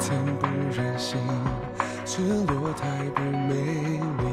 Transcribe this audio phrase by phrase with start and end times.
[0.00, 1.18] 曾不忍心
[2.06, 3.54] 赤裸太不美
[4.18, 4.24] 丽，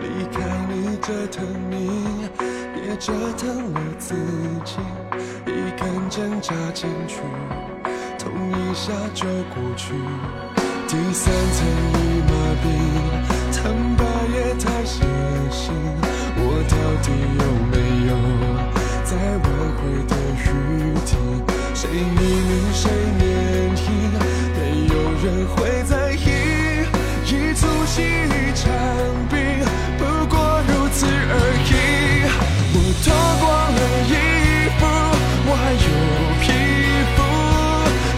[0.00, 0.36] 离开
[0.68, 2.28] 你折腾你，
[2.84, 4.14] 也折腾了自
[4.64, 4.78] 己，
[5.46, 7.20] 一根针扎进去，
[8.18, 9.94] 痛一下就过去。
[10.88, 12.64] 第三层已麻痹，
[13.52, 14.02] 坦白
[14.34, 15.04] 也太血
[15.50, 15.70] 腥，
[16.36, 17.06] 我到底
[17.40, 17.74] 有没
[18.08, 18.12] 有？
[19.04, 20.42] 在挽回的余
[21.04, 21.12] 地，
[21.74, 23.22] 谁迷恋谁免
[23.76, 23.78] 疫？
[24.56, 26.26] 没有人会在意，
[27.26, 28.64] 一出戏一场
[29.28, 29.36] 病，
[29.98, 30.34] 不过
[30.66, 31.32] 如此而
[31.68, 31.70] 已。
[32.72, 33.06] 我脱
[33.40, 33.44] 光
[33.76, 34.10] 了衣
[34.78, 34.82] 服，
[35.46, 35.86] 我还有
[36.40, 36.44] 皮
[37.14, 37.16] 肤，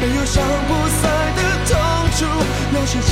[0.01, 0.35] 没有伤
[0.69, 1.03] 不散
[1.35, 1.75] 的痛
[2.15, 2.19] 楚，
[2.75, 3.11] 有时间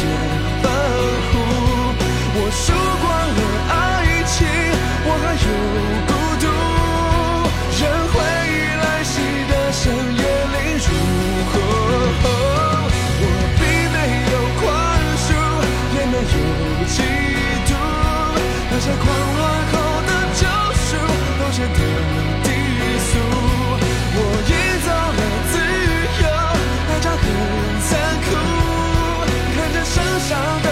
[18.85, 19.75] 些狂乱后
[20.05, 20.45] 的救
[20.77, 20.89] 赎
[21.41, 21.79] 都显得
[22.45, 22.47] 低
[23.01, 23.11] 俗。
[24.17, 24.53] 我营
[24.85, 25.53] 造了自
[26.21, 26.25] 由，
[26.87, 27.25] 代价很
[27.81, 27.89] 残
[28.27, 28.29] 酷，
[29.57, 29.97] 看着身
[30.29, 30.31] 上
[30.65, 30.69] 的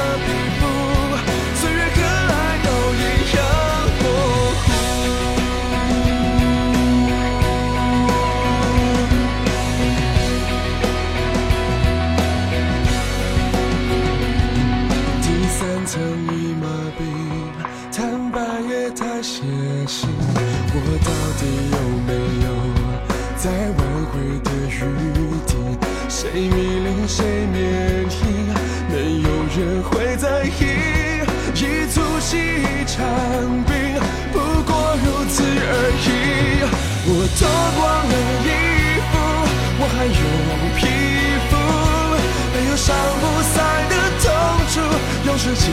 [45.42, 45.66] 世间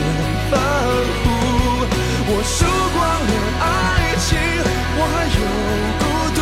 [0.50, 0.58] 反
[1.22, 1.30] 复。
[2.26, 3.32] 我输光了
[3.62, 3.64] 爱
[4.18, 4.28] 情，
[4.98, 5.38] 我还有
[6.02, 6.04] 孤
[6.34, 6.38] 独。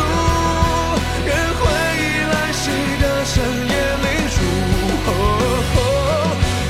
[1.29, 1.61] 任回
[2.01, 3.37] 忆来袭的深
[3.69, 4.37] 夜里如
[5.05, 5.07] 何？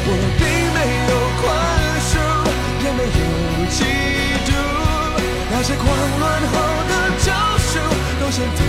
[0.04, 0.44] 我并
[0.76, 0.78] 没
[1.08, 1.42] 有宽
[2.12, 2.12] 恕，
[2.84, 3.24] 也没有
[3.72, 3.80] 嫉
[4.44, 4.52] 妒，
[5.50, 5.88] 那些狂
[6.20, 6.54] 乱后
[6.90, 6.94] 的
[7.24, 7.32] 救
[7.72, 7.72] 赎
[8.20, 8.60] 都显得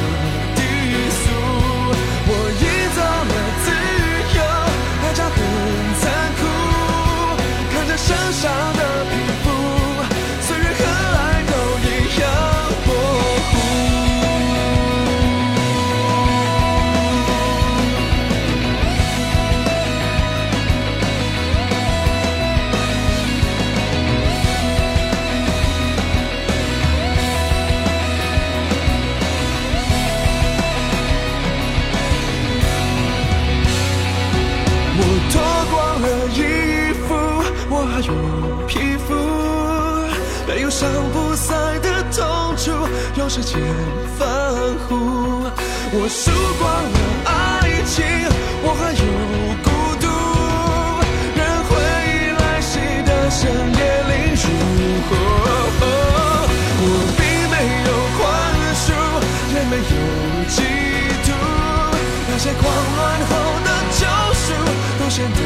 [45.93, 46.31] 我输
[46.63, 47.29] 光了爱
[47.83, 48.07] 情，
[48.63, 49.03] 我还有
[49.59, 50.07] 孤独。
[51.35, 51.71] 任回
[52.07, 54.47] 忆来袭的深夜里如
[55.11, 55.13] 何？
[56.83, 56.85] 我
[57.19, 57.21] 并
[57.51, 57.55] 没
[57.87, 58.23] 有宽
[58.79, 58.89] 恕，
[59.51, 59.83] 也没有
[60.47, 60.55] 嫉
[61.27, 61.29] 妒，
[62.29, 62.63] 那些狂
[62.97, 63.31] 乱后
[63.67, 64.07] 的救
[64.39, 64.47] 赎
[64.97, 65.39] 都显得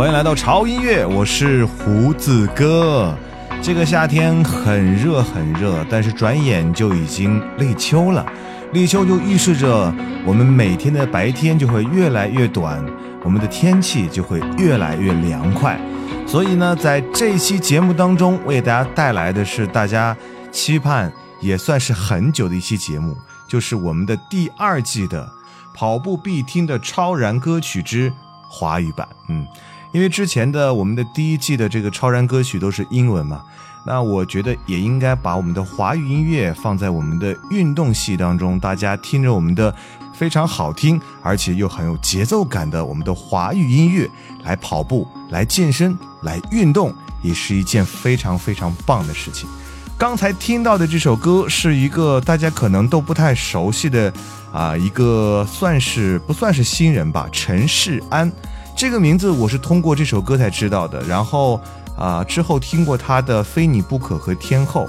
[0.00, 3.14] 欢迎来到潮音乐，我是胡子哥。
[3.60, 8.24] 这个夏天很热很热，但是转眼就已经立秋了。
[8.72, 9.94] 立秋就预示着
[10.24, 12.82] 我们每天的白天就会越来越短，
[13.22, 15.78] 我们的天气就会越来越凉快。
[16.26, 20.16] 所以呢，在这期节目当中，为大家带来的是大家
[20.50, 21.12] 期盼
[21.42, 23.14] 也算是很久的一期节目，
[23.46, 25.30] 就是我们的第二季的
[25.74, 28.10] 跑步必听的超燃歌曲之
[28.48, 29.06] 华语版。
[29.28, 29.46] 嗯，
[29.92, 33.42] 因为之前的我们的第一季的这个超燃歌曲都是英文嘛。
[33.86, 39.74] 那我觉得也应该把我们的华语音乐放在我们的运动系当中，大家听着我们的
[40.12, 44.06] 非常好听，而且又很有节奏感的我们的华语音乐
[44.44, 49.48] 来跑步、来健身、来运动，也是一件非常非常棒的事情。
[49.96, 54.12] 刚才听到的这首歌是一个大家可能都不太熟悉的
[54.52, 57.26] 啊，一个算是不算是新人吧？
[57.32, 58.30] 陈世安
[58.80, 61.60] 这个名字我是通过这首歌才知道的，然后。
[61.98, 64.86] 啊，之后听过他的《非你不可》和《天后》，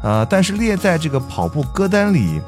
[0.00, 2.40] 呃，但是列在这个跑步歌单里，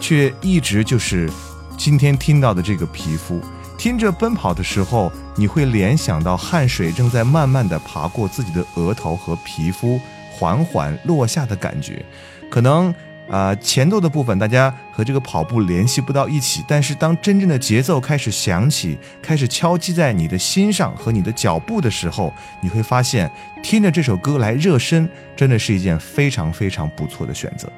[0.00, 1.30] 却一直就是
[1.76, 3.40] 今天听到的这个皮肤。
[3.78, 10.00] 听着奔跑的时候，你会联想到汗水正在慢慢的爬过自己的额头和皮肤，
[10.32, 12.04] 缓缓落下的感觉，
[12.50, 12.92] 可能。
[13.30, 23.30] 啊，前奏的部分大家和这个跑步联系不到一起，但是当真正的节奏开始响起，开始敲击在你的心上和你的脚步的时候，你会发现
[23.62, 27.70] 听着这首歌来热身，真的是一件非常非常不错的选择。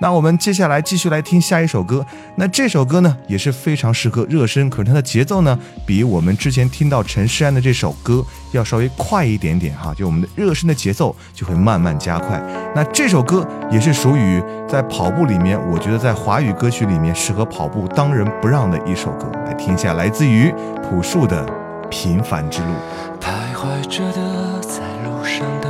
[0.00, 2.04] 那我们接下来继续来听下一首歌。
[2.36, 12.42] 那这首歌呢也是非常适合热身，可是它的节奏呢比我们之前听到陈诗安的这首歌要稍微快一点点哈，就我们的热身的节奏就会慢慢加快。
[12.74, 19.30] 那这首歌也是属于在跑步里面，我觉得在华语歌曲里面适合跑步当仁不让的一首歌。
[19.44, 20.52] 来听一下，来自于
[20.82, 21.46] 朴树的
[21.88, 22.68] 《平凡之路》。
[23.20, 25.69] 徘徊着的，在路上的。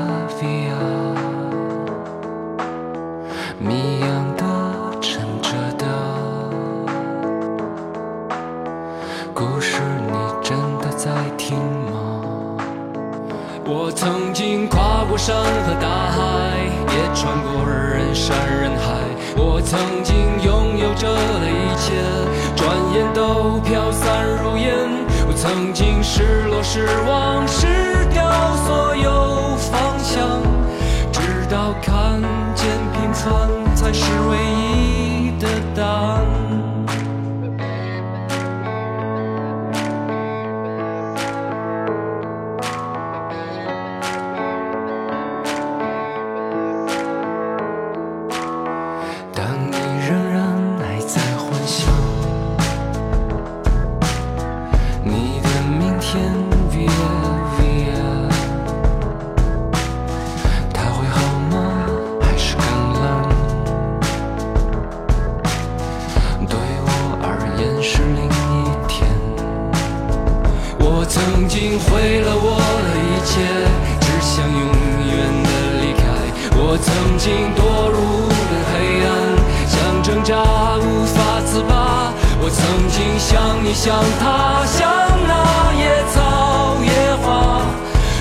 [80.39, 84.87] 无法自拔我曾经像你像他像
[85.27, 87.61] 那野草野花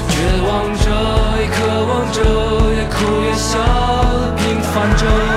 [0.09, 0.12] 绝
[0.43, 0.85] 望着
[1.38, 2.19] 也渴望着
[2.75, 3.59] 也哭也笑
[4.37, 5.29] 平凡着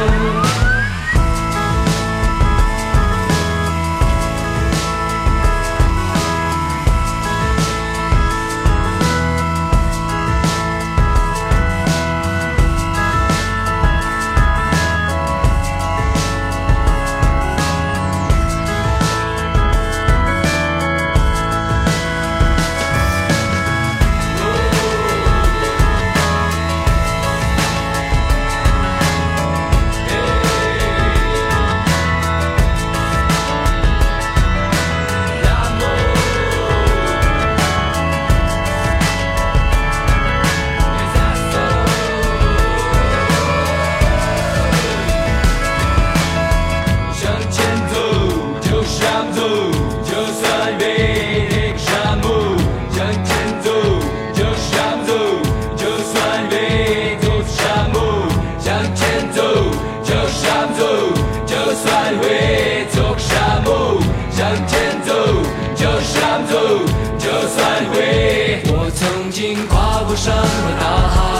[61.45, 63.99] 就算会做沙漠，
[64.31, 65.13] 向前走
[65.75, 66.53] 就想走，
[67.17, 68.61] 就算会。
[68.67, 70.45] 我曾经跨过山和
[70.79, 71.32] 大海。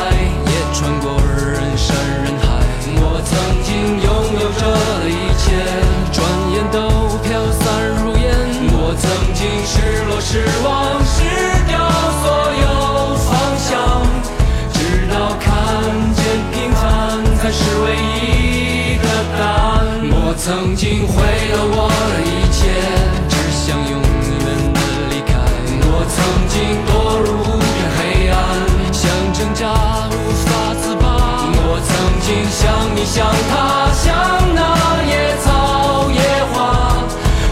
[33.04, 34.16] 你像他像
[34.56, 36.22] 那野草野
[36.54, 36.56] 花，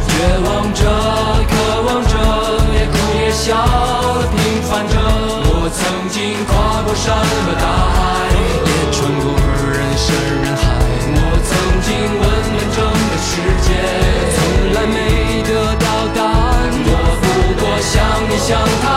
[0.08, 0.10] 绝
[0.46, 0.80] 望着
[1.52, 1.52] 渴
[1.88, 2.16] 望着，
[2.72, 3.52] 也哭也笑
[4.32, 4.96] 平凡着。
[5.44, 8.00] 我曾经跨过山和大海，
[8.64, 9.28] 也穿过
[9.76, 10.08] 人山
[10.40, 10.64] 人海。
[11.20, 11.52] 我曾
[11.84, 13.30] 经问遍整个世
[13.68, 13.68] 界，
[14.32, 14.40] 从
[14.72, 16.72] 来没得到答案。
[16.88, 17.28] 我不
[17.60, 18.91] 过像你像他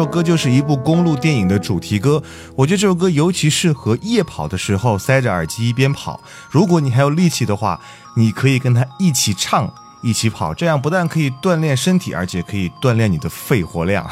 [0.00, 2.22] 首歌就是一部公路电影的主题歌，
[2.56, 6.18] 我觉得这首歌尤其适合夜跑的时候塞着耳机一边跑。
[6.48, 7.78] 如果你还有力气的话，
[8.16, 14.08] 你可以跟他一起唱，一起跑，这样不但可以锻炼身体，而且可以锻炼你的肺活量。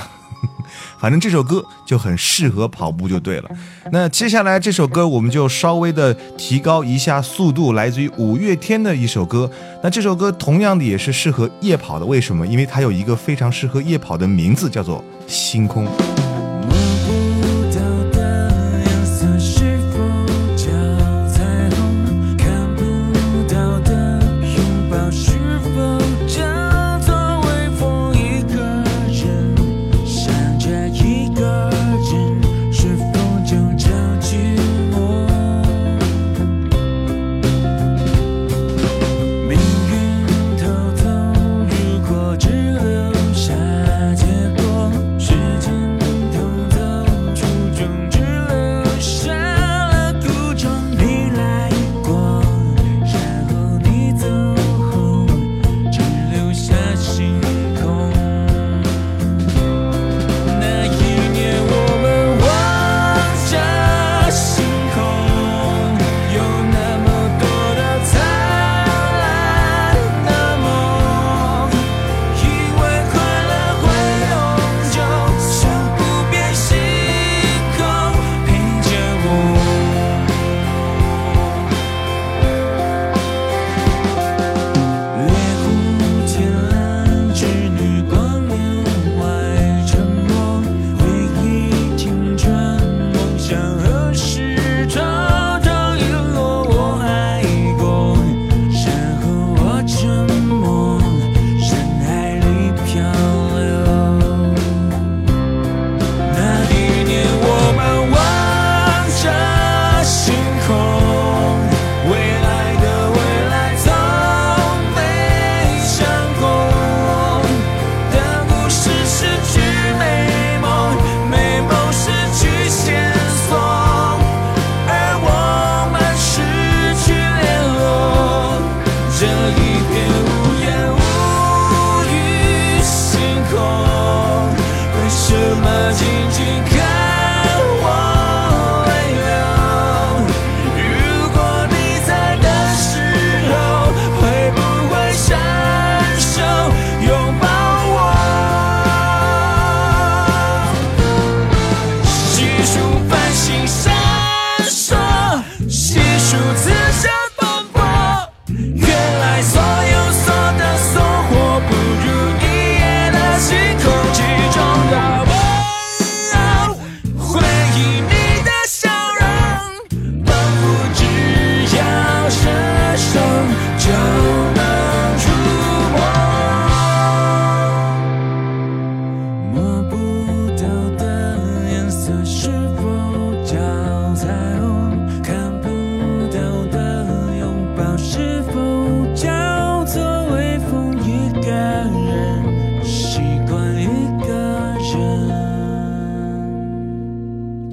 [1.01, 3.51] 反正这首歌就很适合跑步就对了。
[3.91, 9.51] 那接下来这首歌我们就稍微的提高一下速度，来自于五月天的一首歌。
[9.83, 12.47] 那这首歌同样的也是适合夜跑的，为什么？
[12.47, 15.87] 因为它有一个非常适合夜跑的名字，叫做《星空》。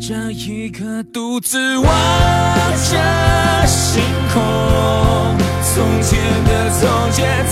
[0.08, 4.40] 这一刻独自望着星空，
[5.64, 7.44] 从前的从前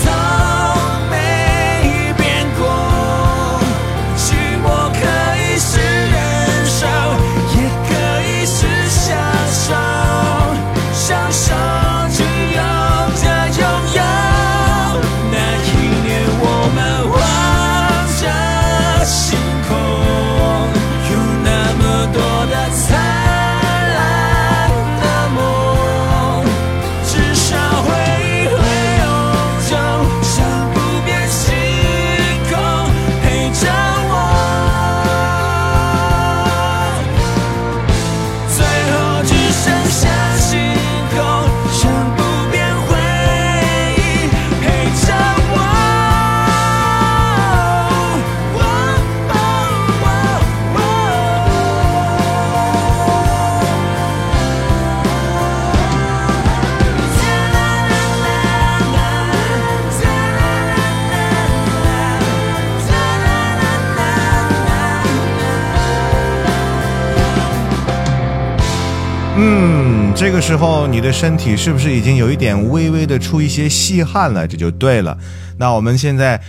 [69.36, 74.46] 嗯，这个时候你的身体是不是已经有一点微微的出一些细汗了？
[74.46, 75.18] 这就对了。
[75.58, 76.40] 那我们现在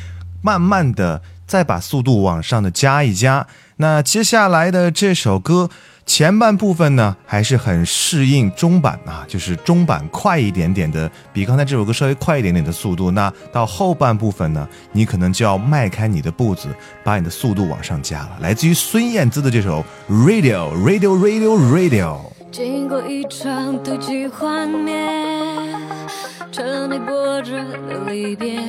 [0.44, 3.48] 慢慢的再把速度往上的加一加。
[3.78, 5.70] 那接下来的这首歌
[6.06, 13.10] 前半部分呢，还是很适应中版啊，就是中版快一点点的，比刚才这首歌稍微快一点点的速度。
[13.10, 16.68] 那到后半部分呢，你可能就要迈开你的步子，
[17.04, 18.38] 把你的速度往上加了。
[18.42, 22.18] 来自于孙燕姿的这首《Radio Radio Radio Radio》。
[22.58, 24.96] 经过一场堆积幻灭，
[26.54, 28.62] 车内播着的离别，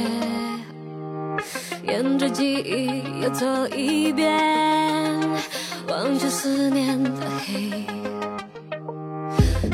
[1.87, 4.37] 沿着记忆又走一遍，
[5.89, 7.11] 忘却思念的
[7.47, 7.71] 黑。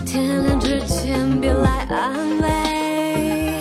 [0.05, 3.55] 天亮之前别来安慰，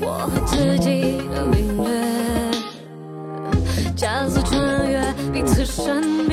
[0.00, 1.90] 我和自己的领略，
[3.94, 4.98] 加速穿越
[5.30, 6.26] 彼此身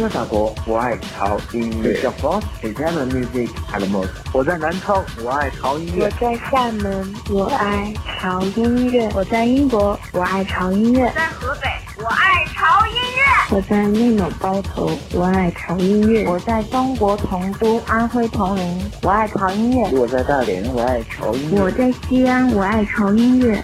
[0.00, 2.00] 在法国，我爱潮音乐。
[2.00, 4.08] 小 boss Italian music at most。
[4.32, 6.06] 我在南昌，我爱潮音乐。
[6.06, 9.10] 我在厦门，我爱潮音乐。
[9.14, 11.04] 我在英国，我爱潮音乐。
[11.04, 13.54] 我在河北，我爱潮音乐。
[13.54, 16.24] 我在内蒙包头，我爱潮音乐。
[16.26, 19.90] 我在中国成都、安徽铜陵，我爱潮音乐。
[19.92, 21.60] 我在大连，我爱潮音乐。
[21.60, 23.62] 我在西安，我爱潮音乐。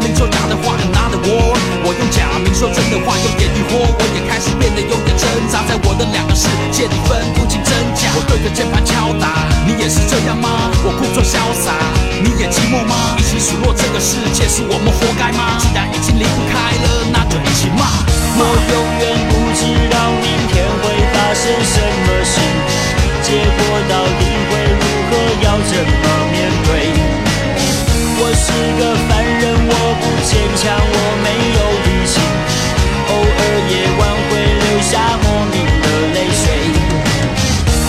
[0.00, 1.58] 名说假的话，another word。
[1.86, 3.78] 我用假名说真的话，有点疑惑。
[3.78, 8.10] 我也开始变得有点挣扎，在我的两个世界里分不清真假。
[8.16, 10.70] 我对着键盘敲打，你也是这样吗？
[10.82, 11.78] 我故作潇洒，
[12.22, 13.14] 你也寂寞吗？
[13.18, 15.58] 一起数落这个世界，是我们活该吗？
[15.62, 17.86] 既然已经离不开了，那就一起骂。
[18.38, 22.36] 我永远不知道明天会发生什么事，
[23.22, 25.14] 结果到底会如何，
[25.46, 26.90] 要怎么面对？
[28.18, 28.96] 我是个，
[30.36, 32.20] 坚强，我没有力气，
[33.08, 33.40] 偶尔
[33.72, 34.92] 夜晚会流下
[35.24, 36.44] 莫名的泪水。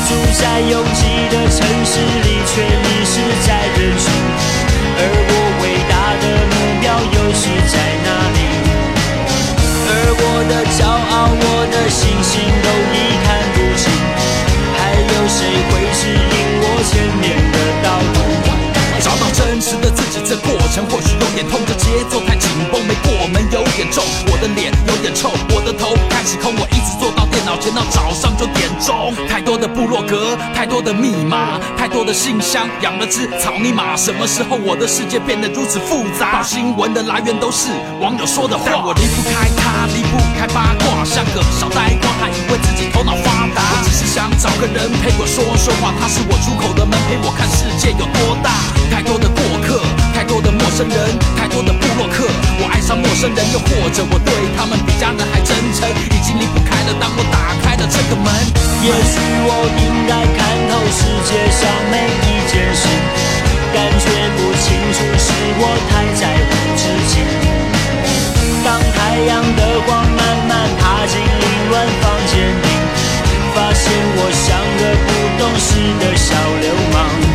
[0.07, 4.07] 住在拥挤的城市里，却迷失在人群。
[4.95, 7.75] 而我伟大的目标又是在
[8.07, 8.39] 哪里？
[9.89, 12.31] 而我的骄傲，我的信心
[12.63, 13.91] 都已看不清。
[14.71, 15.76] 还有谁会
[20.85, 24.03] 或许有点痛，这节奏太紧绷，没过门有点重。
[24.27, 29.13] 我的脸有点臭，我的头开始空，我一直坐到电脑前到早上九点钟。
[29.27, 33.95] 太多的部落格，太多的密码，太多的信箱，养了只草泥马。
[33.97, 36.37] 什么时候我的世界变得如此复杂？
[36.37, 43.61] 报新闻的来源都是网友说的话，但我离不开他，离不开八卦，像个小呆瓜，还以为自己头脑发达。
[43.73, 48.51] 我只是想找个人陪我说说话，他是我出口的门，陪我看世界有多大。
[48.91, 49.81] 太多的过客，
[50.41, 50.95] 的陌生人，
[51.35, 52.25] 太多的部落客。
[52.59, 56.93] 我爱上陌生人，又或者我对他们比家人还真诚，已经离不开了。
[56.99, 58.27] 当我打开了这个门，
[58.83, 62.85] 也许我应该看透世界上每一件事，
[63.73, 64.05] 感觉
[64.37, 67.21] 不清楚是我太在乎自己。
[68.63, 72.67] 当太阳的光慢慢爬进凌乱房间里，
[73.55, 74.45] 发现我像
[74.77, 75.69] 个不懂事
[75.99, 77.26] 的小流氓。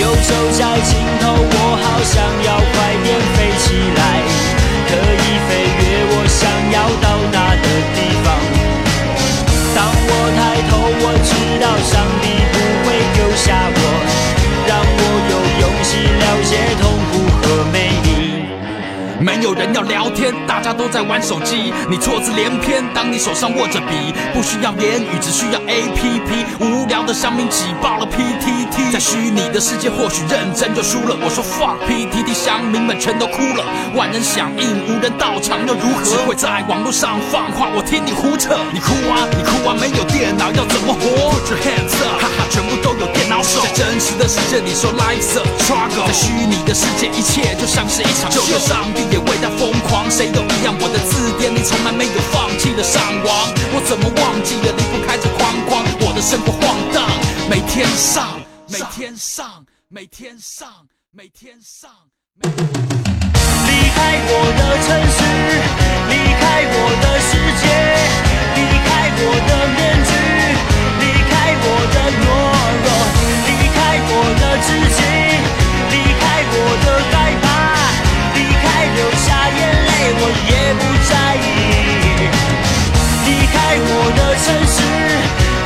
[0.00, 4.00] 游走在尽头，我好想要快点飞起来，
[4.88, 6.40] 可以飞越我想
[6.72, 8.26] 要到达的地方。
[9.76, 13.78] 当我抬头，我知道上帝不会丢下我，
[14.66, 16.79] 让我有勇气了解。
[19.42, 21.72] 有人要聊天，大家都在玩手机。
[21.88, 26.44] 你错字连篇，当你手上握着笔，不需要言语，只需要 A P P。
[26.60, 31.16] 无聊的乡民挤爆了 P T T，在虚拟的世界或许认真就输了。
[31.22, 33.64] 我说 fuck P T T，乡民们全都哭了。
[33.94, 36.04] 万人响应，无人到场又如何？
[36.04, 38.56] 只会在网络上放话，我听你胡扯。
[38.72, 43.60] 你哭啊，你哭啊，没有电脑要怎么活？Put your hands up，哈哈，全部都有电脑手。
[43.62, 48.40] 在真实的世界里说 life's a struggle，在虚拟的世界一切就像是一场秀。
[48.60, 49.00] 上帝。
[49.10, 50.76] 也为他疯狂，谁都一样。
[50.78, 55.82] 我的字典里从来没有放弃的上网，我怎么忘记了离不开这框框？
[56.04, 57.08] 我的生活晃荡，
[57.48, 60.68] 每天上，每天上，每天上，
[61.10, 61.88] 每天上。
[62.44, 65.24] 离开我的城市，
[66.12, 67.64] 离开我的世界，
[68.60, 70.12] 离开我的面具，
[71.00, 71.32] 离开
[71.64, 71.64] 我
[71.96, 72.28] 的懦
[72.84, 72.92] 弱，
[73.48, 75.00] 离开我的自己，
[80.12, 81.48] 我也不在意
[83.26, 84.76] 离开我的城市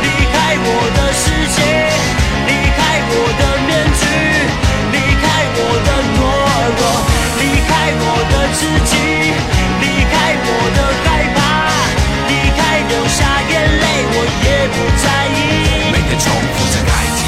[0.05, 1.57] 离开我的世界
[2.47, 4.03] 离开我的面具
[4.93, 5.25] 离开
[5.57, 6.21] 我的懦
[6.77, 6.81] 弱
[7.41, 8.93] 离开我的自己
[9.81, 11.39] 离开我的害怕
[12.29, 15.89] 离开流下眼泪我也不在意。
[15.91, 17.21] 每天重复着开机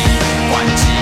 [0.50, 0.95] 关机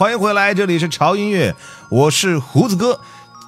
[0.00, 1.54] 欢迎回来，这里是潮音乐，
[1.90, 2.98] 我是胡子哥。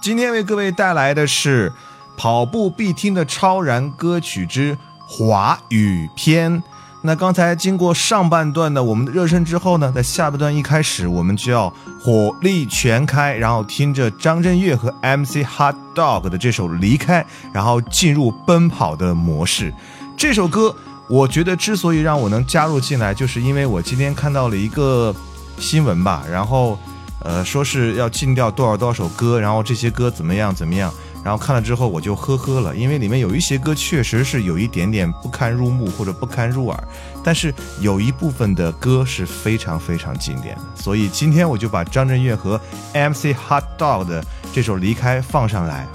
[0.02, 1.72] 今天为各位带来的是
[2.14, 6.62] 跑步必听的超燃歌曲之华语篇。
[7.00, 19.72] 那刚才经过上半段的我们的热身之后呢，在下半段一开始，我们就要火力全开，然后听着张震岳和 MC Hot Dog 的这首《离开》，然后进入奔跑的模式。
[20.18, 20.76] 这首歌，
[21.08, 25.16] 我觉得之所以让我能加入进来，就是因为我今天看到了一个。
[25.58, 26.78] 新闻吧，然后，
[27.20, 30.92] 呃，说是要禁掉多少多少首歌，然后这些歌怎么样怎么样，
[31.24, 36.84] 然后看了之后我就呵呵了，因为里面有一些歌确实是有一点点不堪入目或者不堪入耳，
[37.22, 42.60] 但是有一部分的歌是非常非常经典的，所以今天我就把张震岳和
[42.92, 45.86] MC Hot Dog 的这首《离开》放上来。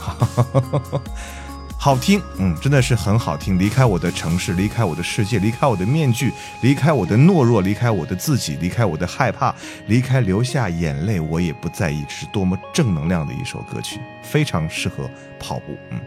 [1.80, 3.58] 好听，嗯，真的是很好听。
[3.58, 9.54] 离开我的城市，离开我的世界，离开我的面具，离开我的懦弱，离开我的自己，离开我的害怕，
[9.86, 12.04] 离开流下眼泪，我也不在意。
[12.10, 15.10] 是多么正能量的一首歌曲，非常适合
[15.40, 15.78] 跑步。
[15.92, 16.00] 嗯，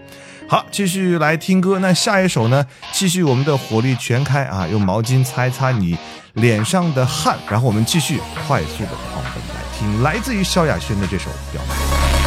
[0.48, 1.78] 好，继续来听歌。
[1.78, 2.66] 那下一首呢？
[2.92, 4.66] 继续我们的火力全开啊！
[4.66, 5.96] 用毛巾擦一擦你
[6.34, 11.74] 脸上的汗，然后我们继续快速的狂奔来听来自于萧亚轩的这首《表白》。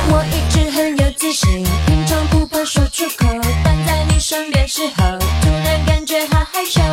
[0.10, 1.66] 我一直很有自信，
[2.66, 3.28] 说出口，
[3.64, 6.80] 但在你身边时候，突然感觉好害羞。
[6.82, 6.86] 我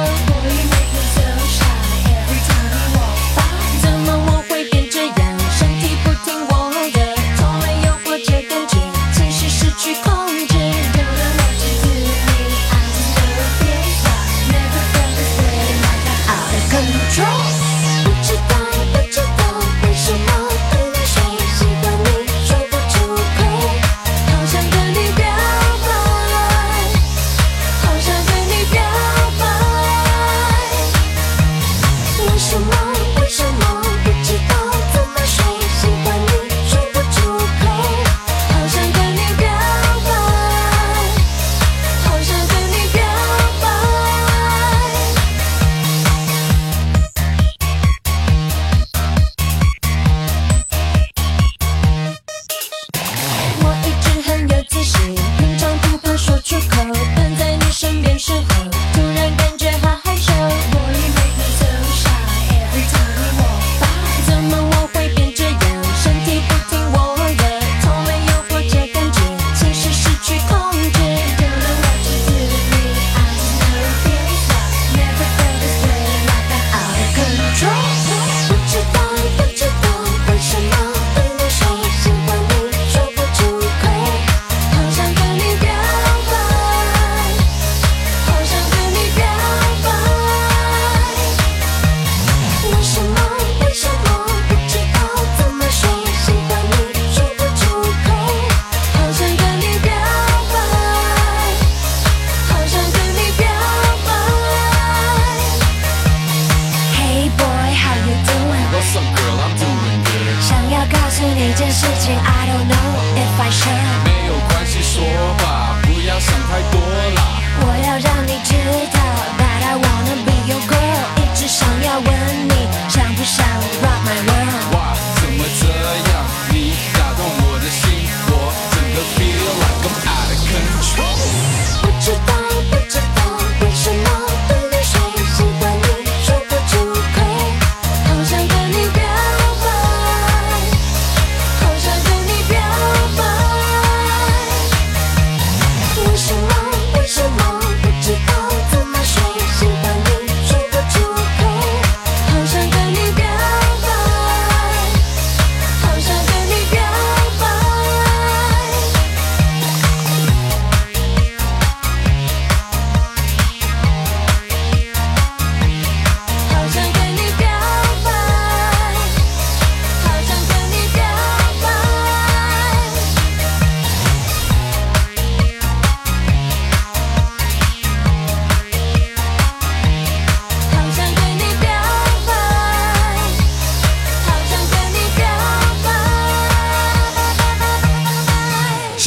[0.51, 1.50] 已没退路。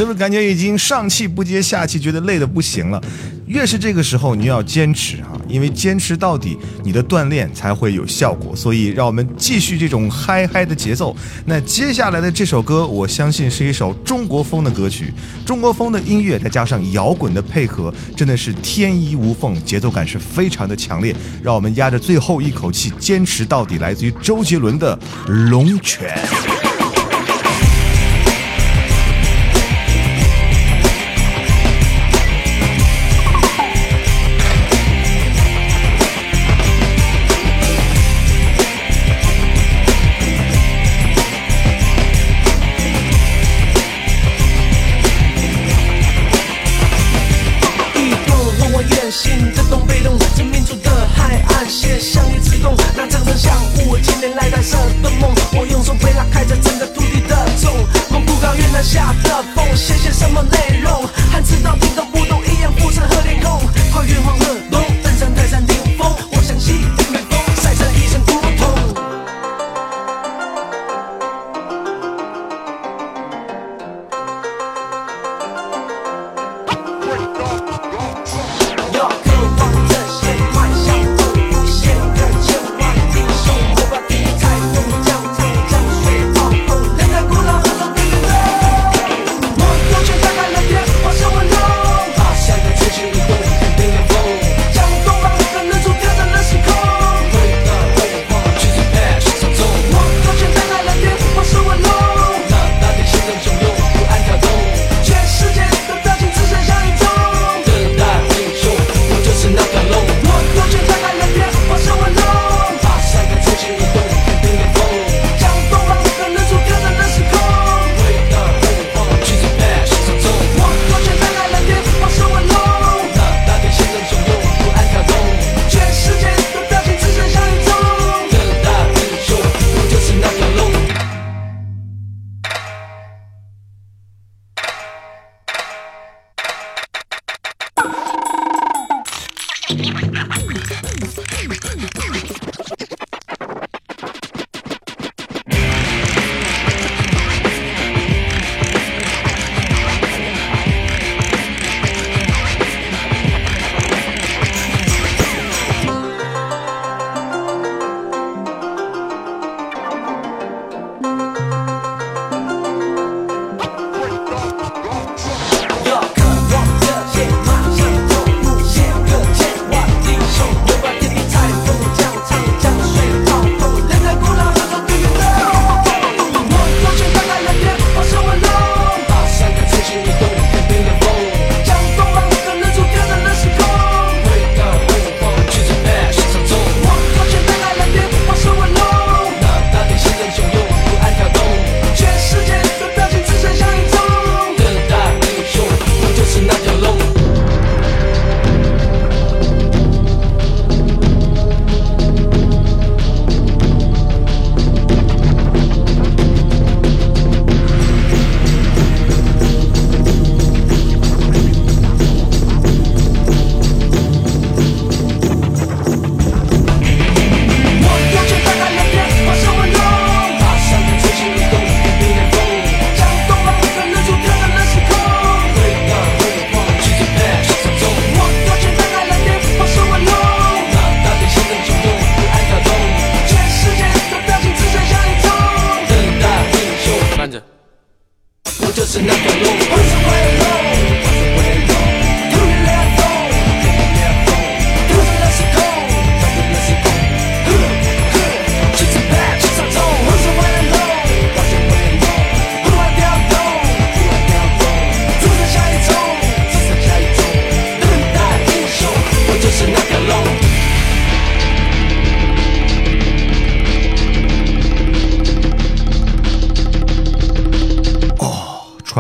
[0.04, 3.02] 是不是感觉已经上气不接下气，觉得累得不行了？
[3.48, 8.54] 越是这个时候，你要坚持啊，因为坚持到底，你的锻炼才会有效果。
[8.54, 11.16] 所以，让我们继续这种嗨嗨的节奏。
[11.46, 15.14] 那接下来的这首歌，我相信是一首中国风的歌曲，
[15.46, 21.16] 中国风的音乐再加上摇滚的配合，真的是天衣无缝，节奏感是非常的强烈。
[21.42, 25.00] 让我们压着最后一口气坚持到底，来自于周杰伦的
[25.50, 26.14] 《龙拳》。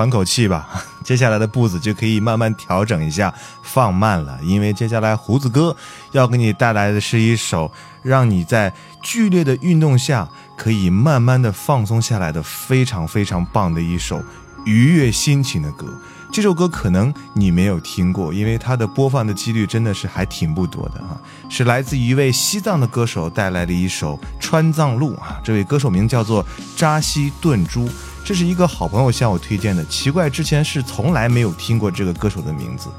[0.03, 0.67] 喘口气吧，
[1.01, 4.37] 接下来的步子就可以慢慢调整一下，放慢了。
[4.43, 5.73] 因为接下来胡子哥
[6.11, 10.27] 要给你带来的是一首让你在剧烈的运动下
[10.57, 14.21] 可以慢慢的放松下来的非常非常棒的一首
[14.65, 15.87] 愉悦心情的歌。
[16.33, 21.15] 这首歌可能你没有听过，因为它的播放的几率真的是还挺不多的啊。
[21.47, 26.43] 是来自一位西藏的歌手带来的一首《川藏路》啊，这位歌手名叫做
[26.75, 27.87] 扎西顿珠，
[28.25, 29.85] 这是一个好朋友向我推荐的。
[29.85, 32.89] 奇怪，之前是从来没有听过这个歌手的名字。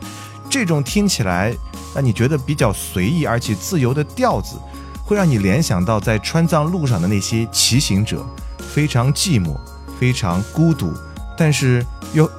[0.48, 1.52] 这种听起来
[1.92, 4.54] 让你觉得比较随意而且自由的调子，
[5.02, 8.24] 会让你联想到在川藏路上的那些骑行者，
[8.58, 9.56] 非常寂寞，
[9.98, 10.92] 非常孤独，
[11.36, 12.30] 但是又。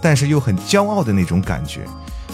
[0.00, 1.80] 但是又很骄傲的那种感觉，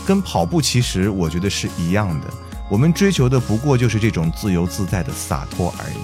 [0.06, 2.26] 跟跑步其实我觉得是一样的。
[2.70, 5.96] 我们追求的不过就是这种自由自在的洒脱而已。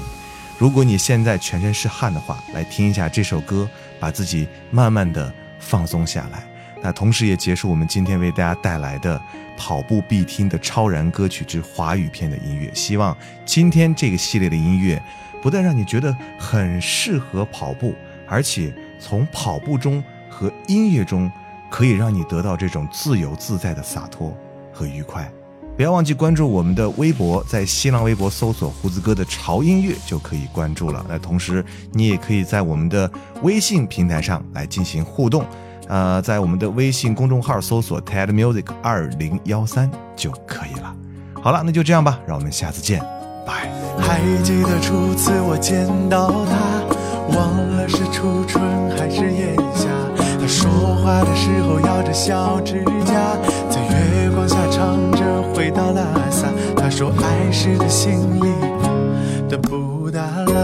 [0.58, 6.46] 如果你现在全身是汗的话，来听一下这首歌，把自己慢慢的放松下来。
[6.82, 9.20] 那同时也结束我们今天为大家带来的
[9.56, 12.70] 跑步必听的超燃歌曲之华语片的音乐。
[12.74, 15.02] 希望今天这个系列的音乐
[15.42, 17.94] 不但让你觉得很适合跑步，
[18.26, 21.30] 而且从跑步中和音乐中。
[21.70, 24.36] 可以让你得到这种自由自在的洒脱
[24.72, 25.30] 和愉快。
[25.76, 31.02] 不要忘记关注我们的微博，在新浪微博搜索“胡子哥的潮音乐”就可以关注了。
[31.08, 33.10] 那同时，你也可以在我们的
[33.42, 35.42] 微信平台上来进行互动，
[35.88, 40.94] 呃，在我们的微信公众号搜索 “TED Music 二零幺三”就可以了。
[41.40, 43.00] 好了，那就这样吧，让我们下次见，
[43.46, 43.70] 拜。
[43.98, 49.88] 还记得初次我见到他，忘了是初春还是炎夏。
[50.38, 53.14] 他说话的时候咬着小指甲，
[53.68, 55.24] 在月光下唱着
[55.54, 56.48] 回到拉萨。
[56.76, 58.52] 他说爱是他心里
[59.48, 60.54] 的布达拉。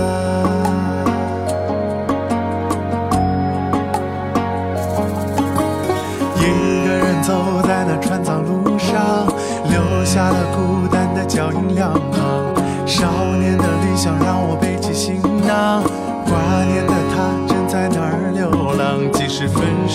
[6.39, 6.43] 一
[6.87, 7.33] 个人走
[7.67, 9.27] 在那川藏路上，
[9.71, 12.55] 留下了孤单的脚印两行。
[12.87, 13.07] 少
[13.37, 15.83] 年的理想让我背起行囊，
[16.27, 16.96] 挂念的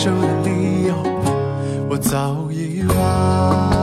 [0.02, 0.96] 手的理由，
[1.88, 3.81] 我早遗忘。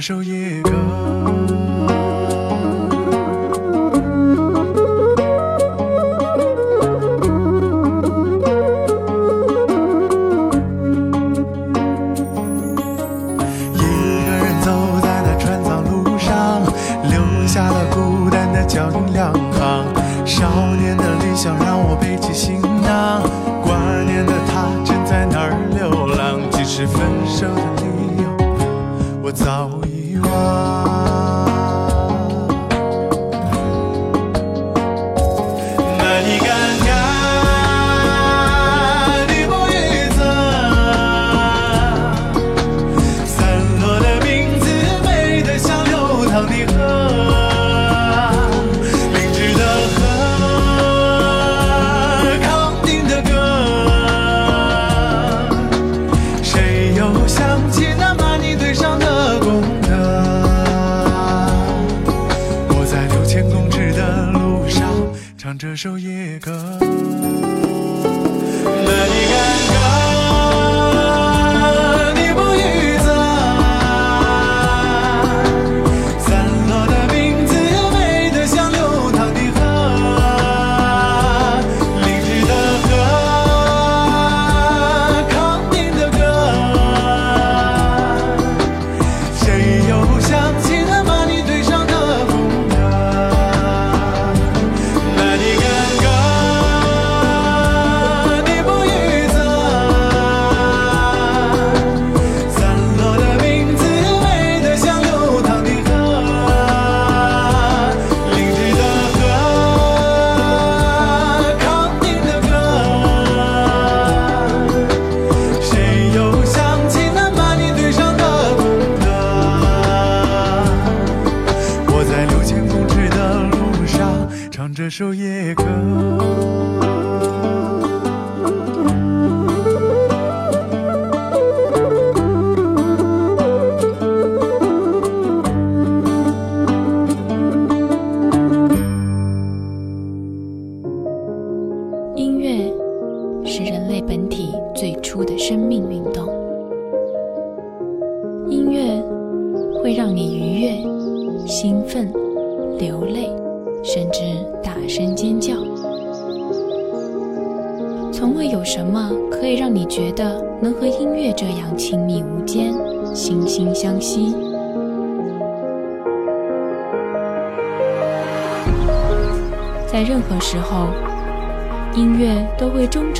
[0.00, 0.62] 手一